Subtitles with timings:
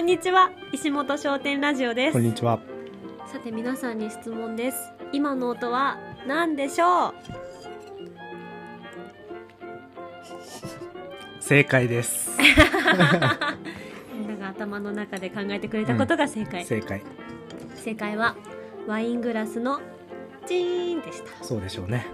[0.00, 2.58] んにちは石本商店ラジオですこんにちは。
[3.30, 4.78] さて皆さんに質問です
[5.12, 7.14] 今の音は何でしょう？
[11.38, 12.30] 正解です。
[14.16, 17.02] みんなが頭の中で考えてくれたことが正解、正解。
[17.74, 18.36] 正解は
[18.86, 19.80] ワイングラスの
[20.46, 22.06] チーンでしたそうでしょうね。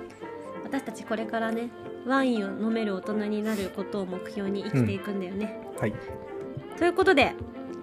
[0.65, 1.71] 私たちこれからね
[2.05, 5.95] ワインを飲める大人になることを目標に生きていくんだよね、はい。
[6.79, 7.33] ということで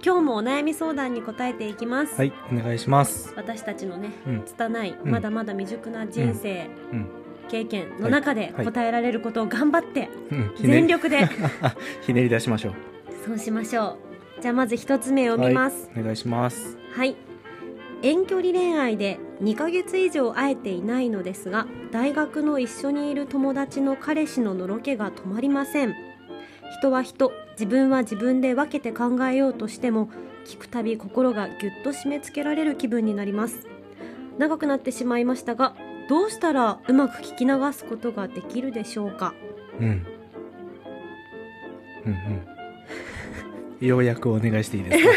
[0.05, 3.33] 今日もお悩み相談に答えていきます、はい、お願いします。
[3.37, 4.43] 私たちのねうん。
[4.43, 5.11] 拙い、うん。
[5.11, 7.07] まだまだ未熟な人生、うん。
[7.47, 8.65] 経験の中ではい。
[8.65, 10.09] 答えられることを頑張って
[10.59, 11.29] 全力で。
[12.05, 12.73] ひねり出しましょう。
[13.25, 13.97] そうしましょ
[14.39, 14.41] う。
[14.41, 15.89] じゃあまず一つ目を見ます。
[15.97, 16.77] お願いします。
[16.91, 17.15] はい、
[18.01, 25.95] 遠距離恋愛で2ヶ月以上会えていないのですが大学の一緒にいる友達の彼氏ののろけが止まりません。
[26.79, 30.09] 人は人自分は自分で分けて考えようとしても
[30.45, 33.67] 聞くたび心がぎゅっと締め付けられる気分になります
[34.37, 35.75] 長くなってしまいましたが
[36.09, 39.33] どうしたらうまく聞き流すことができるでしょうか？
[39.79, 40.05] うん。
[42.05, 42.11] うん
[43.81, 43.87] うん。
[43.87, 45.11] ようやくお願いしていいですか？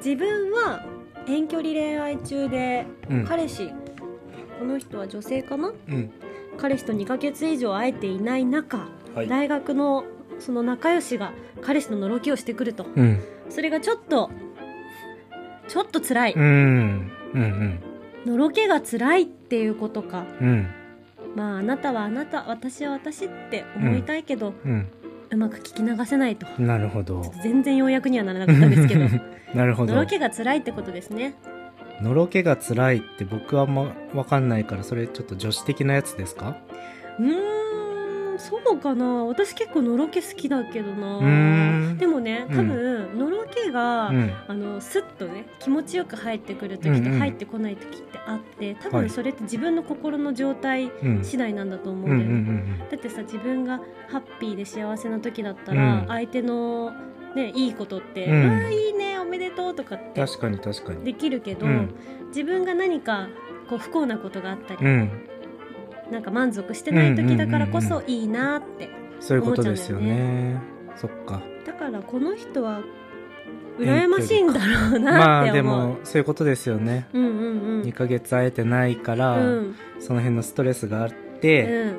[0.02, 0.86] 自分は
[1.26, 3.24] 遠距離恋愛中でうん。
[3.26, 3.70] 彼氏
[4.58, 6.10] この人は女性かなうん。
[6.56, 9.28] 彼氏と2ヶ月以上会えていない中、はい。
[9.28, 10.04] 大学の
[10.44, 13.20] その仲良しが彼氏ののろけをしてくるとうん。
[13.48, 14.30] それがちょっと
[15.68, 17.10] ちょっと辛い、うん。
[17.34, 17.80] うん。
[18.26, 20.48] のろけが辛いっていうことかうん。
[20.48, 20.66] うん。
[21.36, 24.88] まああなたはあなた私は私って思いたいけど、ううん。
[25.38, 27.22] まく聞き流せないとなるほど。
[27.42, 29.06] 全然要約にはならなかったんですけど
[29.54, 30.06] なるほどのろ。
[30.06, 31.34] けが辛いってことですね
[32.02, 36.56] のろけが辛いって僕はあんまわかんないから、それちょっと女子的なやつですか？
[37.18, 37.61] うーん
[38.42, 39.24] そうかな。
[39.24, 41.94] 私結構のろけ好きだけどな。
[41.94, 44.32] でもね多分、のろけが、うん。
[44.48, 49.06] あのスッとね気持ちよく入ってくる時と入ってこない時ってあって多はい。
[49.06, 51.24] 分それって自分の心の状態うん。
[51.24, 56.08] 次第なんだと思ううんんだよね、だってさ自分がハッピーで幸せな時だったら、うん。
[56.08, 56.92] 相手の
[57.36, 58.46] ねいいことって「うん。
[58.50, 61.04] ああいいねおめでとう」とかって確かに確かに。
[61.04, 61.94] できるけど、うん。
[62.28, 63.28] 自分が何か
[63.68, 65.10] こう不幸なことがあったり、うん。
[66.12, 68.88] なんか満足してない時だからこそいいなって
[69.20, 70.60] そういうことですよね。
[70.96, 71.40] そっか。
[71.66, 72.82] だからこの人は
[73.78, 75.88] 羨ましいんだろうまあでなって思う。
[75.88, 77.06] もそういうことですよね。
[77.14, 81.62] うんうんうん2ヶ月会えてないから、うんその辺のストレスがあっうて、
[81.92, 81.94] ん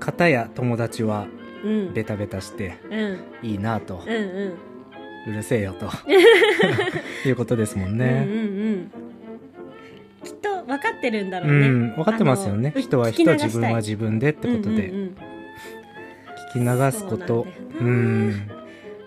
[0.00, 1.26] 片や友達は
[1.64, 4.54] うんベタベタしてうんいいなと、うんうん
[5.28, 5.86] うるせえよと
[7.28, 8.26] いうことですもんね。
[8.26, 9.09] うんうんうん
[10.70, 11.68] 分かってるんだろううね。
[11.68, 12.72] ん、分かってますよね。
[12.76, 15.16] 人は人、自分は自分でってことで、うんうんうん。
[16.52, 17.46] 聞き流すこと。
[17.78, 18.48] そうん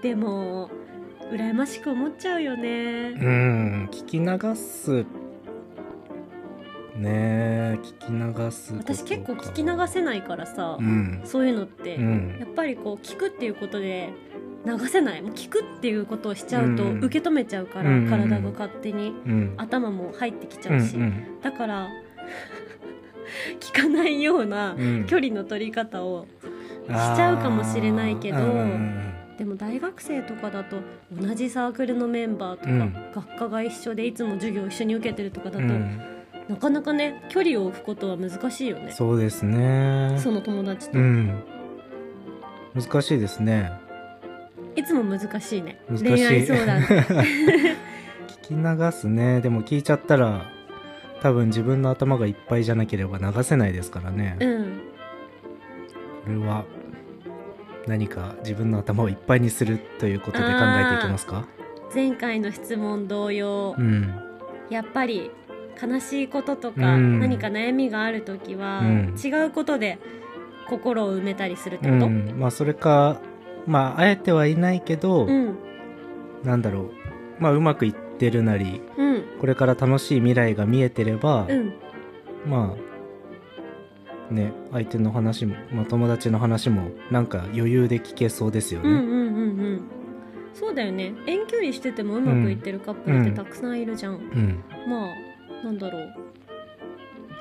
[0.02, 0.70] でも
[1.32, 3.12] 羨ましく思っちゃうようね。
[3.12, 5.06] ん、聞き流す。
[6.98, 7.10] ね。
[7.76, 8.76] え、聞き流す。
[8.76, 12.38] 私結構聞き流せないからさ、うん、そういうのって、うん。
[12.40, 14.10] やっぱりこう聞くっていうことで
[14.66, 15.22] 流せない。
[15.22, 17.04] もう聞くっていうことをしちゃうとうん。
[17.04, 18.08] 受け止めちゃうから、うん。
[18.10, 21.90] 体が勝手にうん、頭も入ってきちうん、ゃうし、うんだから
[23.60, 25.06] 聞かないようなうん。
[25.06, 26.28] 距離の取り方を
[26.86, 28.38] しちゃうかもしれないけど
[29.38, 30.78] でも大学生とかだと
[31.12, 32.94] 同じサークルのメンバーとか、うん。
[33.14, 36.00] 学科が一緒でいつも授業を一緒に受けてるとかだと、うん。
[36.48, 38.92] なかなかね距離を置くことは難しいよね。
[38.92, 40.16] そうですね。
[40.20, 41.44] その友達と、うん。
[42.76, 43.72] 難しいですね。
[44.76, 45.78] いつも難しいね。
[46.02, 47.76] 恋愛相談 聞
[48.42, 49.42] き流すね。
[49.42, 50.46] でも聞いちゃったら、
[51.22, 54.38] 多分自分の頭がいっぱいじゃなければ流せないですからね。
[54.40, 54.80] うん
[56.26, 56.64] これは、
[57.88, 61.46] 何か自分の頭をいっぱいにするということで考えていきますか？
[61.94, 64.14] 前回の質問同様、うん。
[64.70, 65.30] やっぱり
[65.82, 70.00] 悲しいこととか、うん何か悩みがある時は、うん違うことで
[70.70, 72.34] 心を埋めたりするってうこと、ん。
[72.40, 73.20] まあ、それか、
[73.66, 75.58] まあ、あえてはいないけど、うん。
[76.44, 76.92] なんだろう。
[77.40, 79.24] まあ、うまくいってるなり、うん。
[79.40, 81.74] これから楽しい未来が見えてれば、うん。
[82.46, 82.76] ま
[84.30, 88.90] あね相手の話も、まあ、友達の話もなんか余裕で聞けそうですよね。
[88.90, 89.82] うんうんうんうん。
[90.54, 91.14] そうだよね。
[91.26, 94.64] 遠距離しててもうまくいってるカップルってたくさんいるじゃん、うん。
[94.88, 96.14] まあなんだろう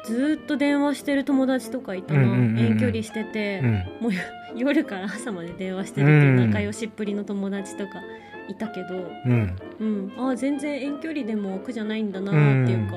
[0.05, 2.67] ずーっと電話してる友達とかいたな、うんうんうんうん。
[2.73, 3.73] 遠距離してて、うん。
[4.01, 4.13] もう
[4.57, 8.01] 夜から朝まで電話してるっていう仲良しっぷりの友達とか
[8.49, 9.57] いたけど、うん。
[9.81, 12.97] うん、ああ全然遠距離でも苦じゃないんだなーっていうか、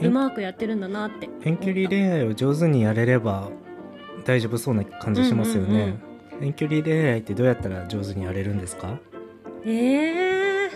[0.00, 0.12] ううん。
[0.12, 1.28] まくやってるんだなって。
[1.44, 3.50] 遠距離恋愛を上手にやれれば
[4.24, 5.98] 大丈夫そうな感じしますよね、
[6.32, 6.46] うんうん。
[6.46, 8.98] 遠距離恋愛ってどうやったら上手にやれるんですか？
[9.64, 10.70] えー、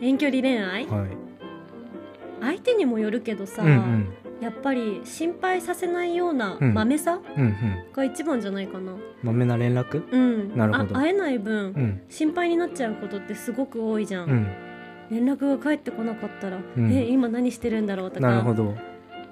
[0.00, 0.86] 遠距離恋愛？
[0.86, 1.08] はい。
[2.40, 4.08] 相手にもよるけどさ、うんうん
[4.40, 6.74] やっぱり心配させないようなうん。
[6.74, 7.84] 豆さうんうん。
[7.92, 8.92] が一番じゃないかな。
[9.22, 10.02] まめな連絡？
[10.10, 10.56] うん。
[10.56, 10.96] なるほど。
[10.96, 12.00] あ会えない分、うん。
[12.08, 14.46] 心配になっちゃうことってすごく多いじゃん、うん。
[15.10, 16.90] 連絡が返ってこなかったら、うん。
[16.92, 18.74] え今何してるんだろうとかなるほど。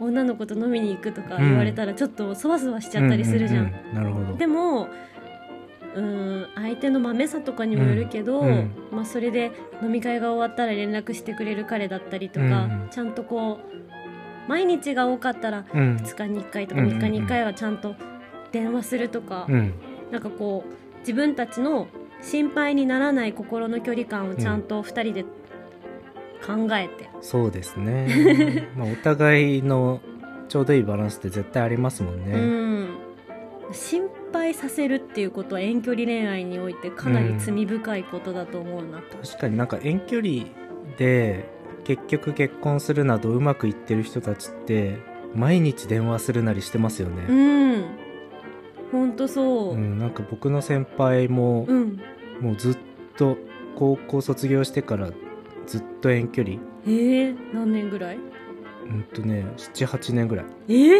[0.00, 3.94] 女の子と飲みに行くとか言われたらちょっとそわそわしちゃったりするじゃん,、うううん。
[3.94, 4.36] なるほど。
[4.36, 4.88] でも
[5.96, 8.70] うーん相手の豆さとかにもよるけど、うんうん。
[8.92, 9.52] まあ、それで
[9.82, 12.88] 飲み会が終わったら連絡してくれる彼だったりとか、うん。
[12.90, 13.78] ちゃんとこう
[14.48, 15.96] 毎日が多かったらうん。
[15.96, 16.98] 2日に1回とかうんうんうん。
[16.98, 17.94] 3日に1回はちゃんと
[18.50, 19.74] 電話するとか、うん。
[20.10, 21.86] なんかこう自分たちの
[22.22, 25.24] 心配にならない心の距離感をちゃんと2人で
[26.44, 28.68] 考えて、そうですね。
[28.76, 30.00] まあお互いの
[30.48, 32.88] ちょうどいいバランスって絶対ありますもんうねん。
[33.72, 40.44] 心配させるっていうことは遠距離恋愛においてかなり罪深いことだと思うな、確かになんか遠距離
[40.96, 41.48] で
[41.88, 44.98] 結局結婚するなどうまくいってる人たちって
[45.34, 47.84] 毎日電話するなりしてますようね、ん。
[48.92, 49.74] ほんとそう。
[49.74, 52.00] う、んなんか僕の先輩も、うん、
[52.40, 52.78] もうずっ
[53.16, 53.36] と
[53.76, 55.10] 高校卒業してから
[55.66, 56.56] ずっと遠距離。
[56.86, 58.18] えー、何年ぐらい？
[58.88, 60.46] うんとね78年ぐらい。
[60.68, 60.90] えー、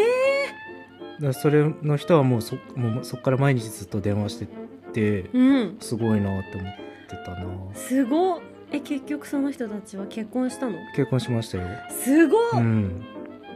[1.15, 4.47] だからそれの人はもうそもうそっから毎日ずっと電話して
[4.91, 5.77] てうん。
[5.79, 6.73] すごいなって思っ
[7.07, 7.75] てたな。
[7.75, 8.39] すごっ
[8.71, 10.77] え結局その人たちは結婚したの？
[10.95, 11.67] 結婚しましたよ。
[11.89, 13.03] すごっ、うん。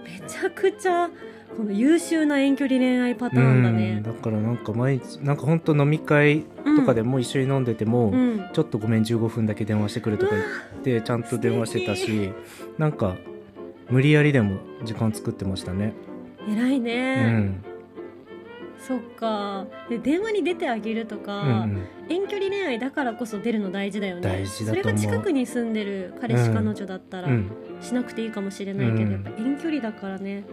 [0.04, 1.10] めちゃくちゃ
[1.56, 3.77] この優秀な遠距離恋愛パターンだうん。
[3.77, 6.45] ねだからなんか毎日なんかほんと飲み会
[6.77, 8.50] とかでも一緒に飲んでても、うん。
[8.54, 10.42] ちょっとごめん15分だけ電話してくるとか言
[10.98, 12.31] ってちゃんと電話してたし
[12.77, 13.16] なんか
[13.89, 15.94] 無理やりでも時間作ってましたね。
[16.48, 17.63] 偉いうね、ん
[18.88, 19.65] そっか。
[19.89, 21.88] で電話に出てあげるとか、うんうん。
[22.09, 24.21] 遠距離恋愛だからこそ出るの大事だよね。
[24.21, 24.83] 大事だと思う。
[24.83, 27.51] それが近くに住んでる彼氏、うん彼女だったらうん。
[27.81, 29.12] しなくていいかもしれないけど、うん。
[29.12, 30.44] やっぱ遠距離だからね。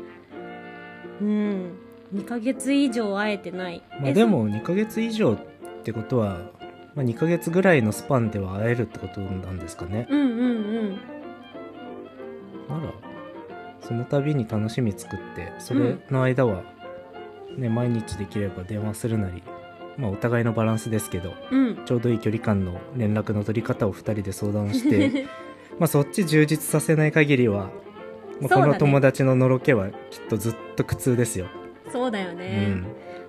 [1.21, 1.73] うん。
[2.15, 5.39] 2ヶ月以上会えてない、えまあでも2ヶ月以上っ
[5.85, 6.51] てことは、
[6.95, 10.07] まあ、2ヶ月ぐらいのスパンでは会えるってことなんですかね。
[10.09, 10.43] そうんうんう
[10.83, 10.91] ん。
[12.69, 12.93] なら
[13.81, 16.63] その度に楽しみ作ってそれの間は、
[17.57, 19.43] ね毎日できれば電話するなり
[19.97, 21.85] まあお互いのバランスですけどうん。
[21.85, 25.27] ちょうどいい距離感の連絡の取り方を2人で相談して
[25.79, 27.71] まあそっち充実させない限りは、
[28.41, 31.47] まあ、この友達ののろけはきっとずっと苦痛ですよ。
[31.93, 32.85] そうだようね、ん。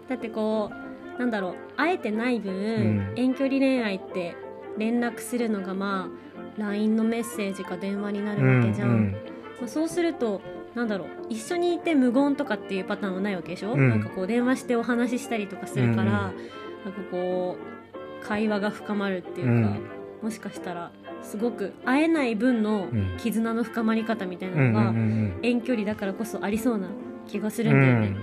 [0.09, 0.71] だってこ
[1.17, 3.13] うなんだろう会えてない分、ん。
[3.15, 4.35] 遠距離恋愛って
[4.77, 6.09] 連絡するのがま
[6.57, 9.11] あ LINE のメッセージか電話になるわけじゃん、うん。
[9.59, 10.41] まあ、そうすると
[10.75, 13.89] なんだろう一緒にいて無言とかっていうパターンはないわけでしょ、うん。
[13.89, 16.49] なんかこう電話してお話ししたりとかするから、うんうん
[16.83, 19.81] なんかこう会話が深まるっていうか、うん。
[20.23, 20.91] もしかしたら
[21.21, 26.87] すごく会えない分のうん絆の深まり方みたいなのがうん遠距離だからこそありそうな
[27.27, 28.07] 気がすうるんだよね。
[28.07, 28.15] ん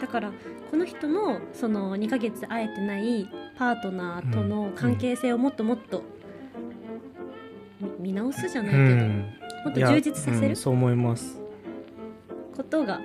[0.00, 0.30] だから
[0.70, 6.02] この人のその2ヶ月会えてないパートナーとの関係性をもっともっと
[7.98, 9.34] み見直すじゃないけど、うん。
[9.64, 10.54] もっと充実させる？
[10.54, 11.40] そう思います
[12.56, 13.00] ことが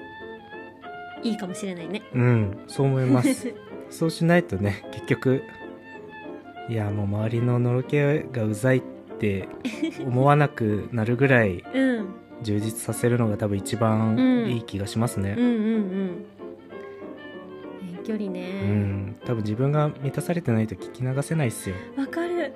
[1.24, 2.02] いいかもしれないね。
[2.14, 3.54] うんそう思います。
[3.90, 5.42] そうしないとね結局
[6.70, 8.82] いやもう周りののろけがうざいっ
[9.20, 9.48] て
[10.06, 12.08] 思わなくなるぐらい うん、
[12.42, 14.50] 充実させるのが多分一番うん。
[14.52, 15.36] いい気がしますね。
[15.38, 16.26] うんうんうん。
[17.98, 18.62] 遠距離うね。
[18.64, 22.54] ん多分自分が満たされてないと聞き流せないっすよわ、かる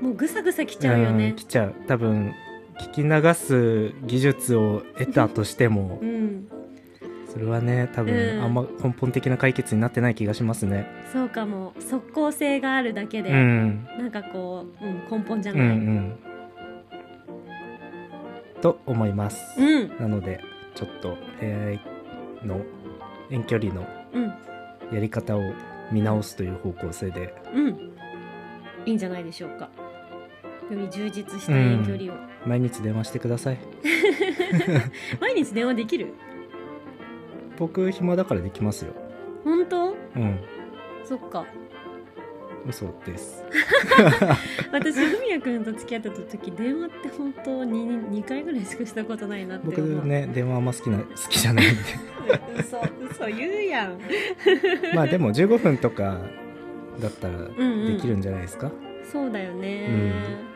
[0.00, 2.32] もうぐさぐさきちゃうよねん来ちゃう多分
[2.80, 6.48] 聞き流す技術を得たとしてもうん。
[7.32, 8.08] それはね多うん。
[8.08, 10.86] 分あんま根本的な解決になってない気がしますね。
[11.12, 11.74] そうかも。
[11.80, 13.86] 即効性があるだけで、うん。
[13.98, 16.16] なんかこう、うん、根本じゃうんうない、ん。
[18.62, 19.38] と思います。
[19.60, 19.96] うん。
[19.98, 20.40] なので
[20.74, 21.80] ちょっと恋愛
[22.44, 22.60] の
[23.30, 24.32] 遠距離のうん。
[24.94, 25.40] やり方を
[25.90, 27.34] 見直すという方向性で。
[27.54, 27.92] うん。
[28.86, 29.68] いいんじゃないでしょうか
[30.74, 33.58] より充実した遠距離を、毎日電話してください。
[35.20, 36.14] 毎日電話できる？
[37.58, 38.92] 僕暇だからできますよ。
[39.44, 39.96] 本当？
[40.16, 40.38] うん。
[41.04, 41.46] そっか。
[42.68, 43.44] 嘘です。
[44.72, 47.86] 私文也君と付き合ってた時電話って本当に
[48.22, 51.82] 2, 回ぐらいしかしたことないなって僕ね電話あんま好きな好きじゃないんで。
[52.58, 54.00] 嘘嘘言うやん。
[54.96, 56.18] まあでも15分とか
[57.00, 57.94] だったらんうん。
[57.94, 58.72] できるんじゃないですか、
[59.12, 59.88] そうだよね、
[60.26, 60.55] 結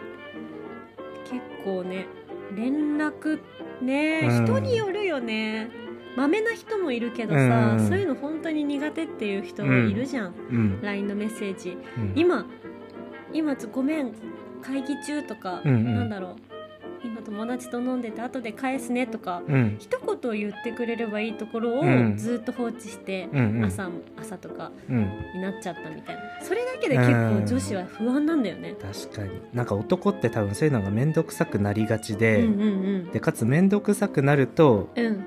[1.64, 2.07] 構ね
[2.55, 3.40] 連絡
[3.83, 4.45] ね、うん。
[4.45, 5.71] 人によるよね。
[6.17, 7.88] まめな人もいるけどさ、うん。
[7.88, 10.83] そういうの本当に苦手っていう人いるじゃん、うん。
[10.83, 11.79] LINE のメッセージ。
[11.97, 12.12] うん。
[12.14, 12.47] 今
[13.33, 14.12] 今つごめん
[14.61, 15.95] 会議中とか、うんうん。
[15.95, 16.50] なんだろう
[17.04, 19.76] 今友達と飲んでて後で返すねとかうん。
[19.78, 22.16] 一言言ってくれればいいところをうん。
[22.16, 23.64] ずっと放置して、うんうん。
[23.64, 23.88] 朝
[24.21, 24.99] 朝とかうん。
[25.35, 26.23] になっちゃったみたいな。
[26.42, 28.75] それだけで結構女子は不安なんだよね。
[28.80, 29.30] 確かに。
[29.52, 32.66] なんか男って多分そういうのが面倒くさくなりがちで、うんう
[33.09, 35.07] んでかつ面倒くさくなるとうん。
[35.07, 35.26] うん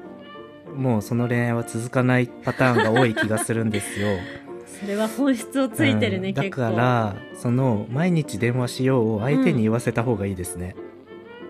[0.74, 4.08] もうその恋愛は続かないパターンが多い気がするんですよ。
[4.66, 6.34] それは本質をついてるね、うん。
[6.34, 10.76] だからその毎日電話しようを相手に言わせた方がいいですね、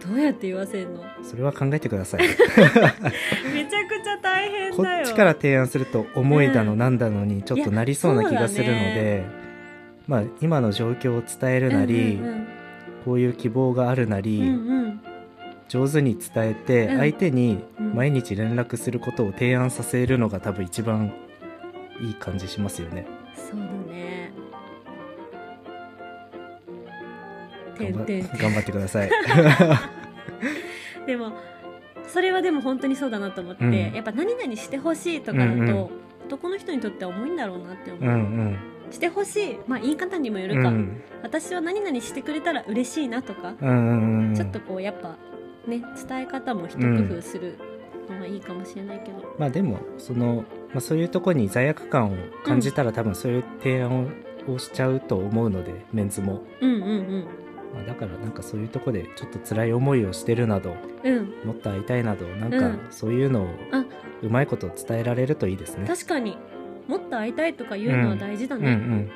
[0.05, 1.03] どうやって言わせるの？
[1.23, 2.21] それは考えてください。
[2.27, 5.03] めちゃくちゃ大変こだよ。
[5.03, 9.25] っちから提案すると思いだのうんなんだのにちょっとなりそうな気がするのいやそうだで、
[10.07, 12.47] まあ今の状況を伝えるなり、うんうん。
[13.05, 14.49] こういう希望があるなり、うんう
[14.87, 15.01] ん。
[15.69, 16.97] 上手に伝えてうん。
[16.97, 17.93] 相手にうん。
[17.93, 21.13] 毎日連絡することを提案させるのが多分一番
[22.01, 23.05] いい感じしますよね。
[23.35, 24.22] そうだね
[27.91, 29.09] 頑張ってください。
[31.05, 31.33] でも
[32.07, 33.73] それはでも本当にそうだなと思って、うん。
[33.73, 35.89] やっぱ何々してほしいとかだと、うんうん。
[36.27, 38.03] 男の人にとっては重いんだろうなって思う。
[38.03, 38.57] んう、うん。
[38.91, 39.59] してほしい。
[39.67, 41.01] まあ言い方にもようるか、ん。
[41.23, 45.15] 私は何々してくれたら嬉しいなとか、うんうんうんちょっとこうやっぱ
[45.67, 47.57] ね伝え方も一工夫する
[48.09, 54.11] のがいいかもしれないけど、まあでもその、まあ、そういうとこに罪悪感を感じたら、多分そういう提案
[54.47, 57.27] をしちゃうと思うのでメンズも、うんうん
[57.73, 61.17] まあ、だからなんかそういうとこでちょっと辛い思いをしてるなどうん。
[61.17, 62.79] うんもっと会いたいなどなんかうん。
[62.91, 63.83] そういうのをあ。
[64.21, 65.85] うまいこと伝えられるといいですね。
[65.87, 66.37] 確かに。
[66.87, 69.09] もっと会いたいとか言うのは大事だうんうね、ん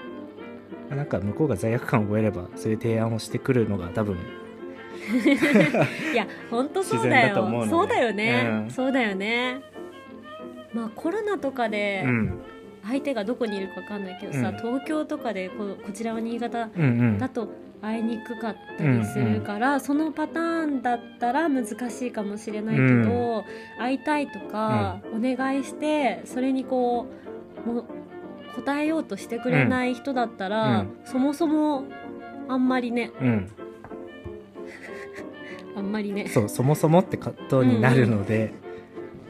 [0.89, 4.15] なんか向こうが罪悪感を覚えればそういう提案をしてくるのが多分
[6.13, 7.27] いや本当そう自だよ。
[7.27, 7.69] 然だと思うので。
[7.71, 8.71] そうだよね、うん。
[8.71, 9.61] そうだよね。
[10.73, 12.39] まあコロナとかでうん。
[12.85, 14.57] 相手がどこにいるか分かんないけどさ、うん。
[14.57, 17.17] 東京とかでここちらは新潟うんうん。
[17.17, 17.49] だと
[17.81, 23.46] 会いにくかったりするから、そのパターンだったら難しいかもしれないけど、
[23.77, 27.07] 会いたいとか、お願いしてそれにこ
[27.65, 27.86] うも
[28.55, 30.98] 答えようとしてくれない人だったら、うん。
[31.05, 31.84] そもそも
[32.48, 33.12] あんまりね。
[33.22, 33.51] うん。
[35.77, 36.27] あんまりね。
[36.27, 38.53] そうそもそもって葛藤になるので、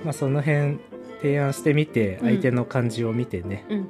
[0.04, 0.80] まあその辺
[1.22, 2.30] 提案してみてうん。
[2.30, 3.80] 相手の感じを見てね、うん。
[3.80, 3.86] わ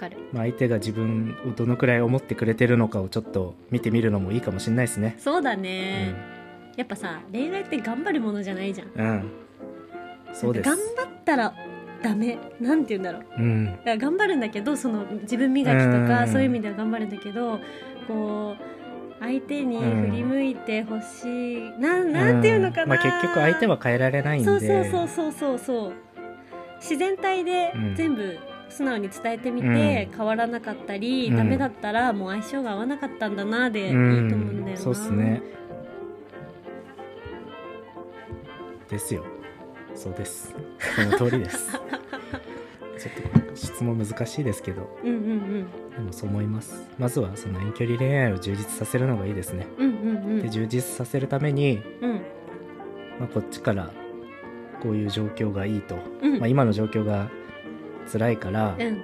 [0.00, 0.16] かる。
[0.32, 5.16] まあ、相手が自分をどのくらい思ってくれてるのかをちょっと見てみるのもいいかもしれないですね。
[5.18, 6.14] そうだね、
[6.76, 8.88] やっぱさ恋愛って頑張るものじゃないじゃん。
[8.96, 9.30] うん、うん、
[10.32, 10.68] そうです。
[10.68, 11.54] 頑張ったら
[12.02, 12.38] ダメ。
[12.60, 13.24] なんて言うんだろう。
[13.38, 13.78] うん。
[13.84, 16.28] 頑張るんだけどその自分磨きとかうん。
[16.28, 17.60] そういう意味では頑張るんだけど
[18.08, 18.62] こう
[19.20, 22.10] 相手に振り向いてほしい、なん。
[22.10, 24.46] なんていうのかな、んまあ、結局相手は変えられないんで。
[24.46, 25.92] そうそうそうそうそうそう。
[26.80, 27.94] 自然体でうん。
[27.94, 28.38] 全部
[28.70, 29.74] 素直に伝えてみて、うん。
[30.16, 31.36] 変わらなかったり、うん。
[31.36, 35.42] ダメだったらもう相性が合わなかったんだなでいいとう思うんだよな、そうっすね。
[38.88, 39.24] ですよ。
[39.94, 40.54] そうです。
[40.96, 41.72] その通りです。
[42.98, 43.10] ちょ
[43.40, 44.96] っと質問難しいですけど。
[45.04, 45.66] うんうん
[46.00, 46.88] でもそう思います。
[46.98, 49.66] まずはその遠距離恋愛を充実させるのがいいですね。
[49.78, 50.42] うんうんうんうん。
[50.42, 52.12] で充実させるために、うん。
[53.18, 53.90] まあ、こっちから
[54.82, 56.38] こういう状況がいいと、うん。
[56.38, 57.28] まあ、今の状況が
[58.12, 59.02] 辛いからっうん。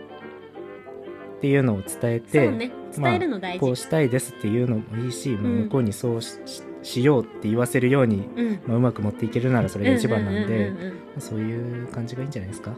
[1.41, 2.73] ていうのを伝えそて、うね。
[2.99, 8.61] まあ伝えるの大事、こうしたいですっていうのもいいし、まあうん向こうにそうしししようって言わせるように、うん。
[8.67, 10.73] まあ、うまく持っていけるならそれが一番なんで、
[11.19, 12.73] そういう感じがいいんじゃないですか？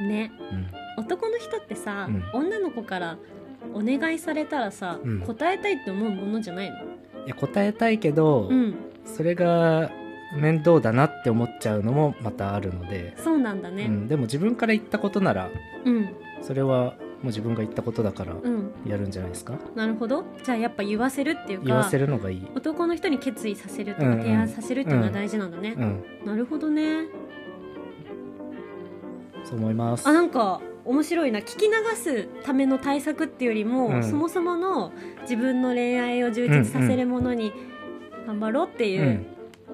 [0.00, 0.30] うんね。
[0.52, 0.66] うん。
[1.02, 2.24] 男の人ってさ、うん。
[2.32, 3.18] 女の子から
[3.74, 5.20] お願いされたらさ、うん。
[5.20, 6.76] 答えたいって思うものじゃないの？
[6.76, 6.80] い
[7.28, 8.74] や答えたいけど、うん。
[9.04, 9.90] それが
[10.34, 13.84] 面倒だなって思っちゃうのもまたあるので、そうなんだね。
[13.84, 15.50] うん、でも自分から言ったことなら
[15.84, 16.08] うん。
[16.42, 20.24] それはもう自分が言ったことだからうん、やるんじゃないですか、なるほど。
[20.44, 24.16] じゃあやっぱ言わせるっていうか言わせるのがいい、男の人に決意させるとうんうん。
[24.18, 27.06] か提案させるっていうのが大事なんだね、うん、なるほどね。
[29.44, 30.06] そう思います。
[30.06, 31.40] あなんか面白いな。
[31.40, 34.04] 聞き流すための対策っていうよりも、うん。
[34.04, 34.92] そもそもの
[35.22, 37.52] 自分の恋愛を充実させるものに
[38.26, 39.26] 頑張ろうっていう、うん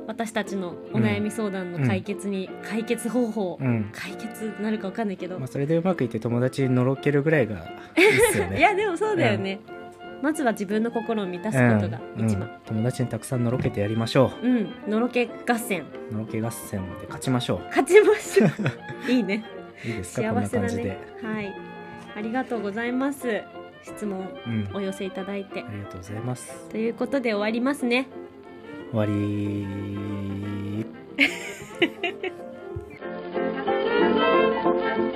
[0.07, 3.91] 私たちのお悩み相談の解決に、解決方法、うん。
[3.93, 7.55] 解決なるかわかんないけど、まあ、それでうまくいって友達にのろけるぐらいが
[7.97, 8.59] いいですよね。
[8.61, 9.61] いやでもそうだよね、
[10.23, 12.49] まずは自分の心を満たすことがうん一番。
[12.49, 12.61] うん。
[12.67, 14.47] 友達にたくさんのろけてやりましょう。
[14.47, 15.85] ん、のろけ合戦。
[16.11, 18.51] うのろけ合戦で勝ちましょ勝ちましょう。
[19.11, 19.45] いいね。
[19.85, 20.29] ういいですか？
[20.35, 20.99] 幸せだな感じで、ね。
[21.23, 21.55] はい。
[22.17, 23.43] ありがとうございます。
[23.83, 25.63] 質問うん、お寄せいただいて。
[25.63, 26.69] ありがとうございます。
[26.71, 28.07] ということで終わりますね
[28.95, 29.67] 終わり。